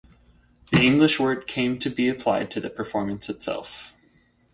The 0.71 0.81
English 0.81 1.19
word 1.19 1.45
came 1.45 1.77
to 1.77 1.87
be 1.87 2.09
applied 2.09 2.49
to 2.49 2.59
the 2.59 2.71
performance 2.71 3.29
itself. 3.29 3.93